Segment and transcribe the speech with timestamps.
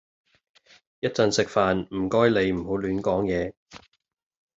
[0.99, 3.53] 一陣食飯唔該你唔好亂講嘢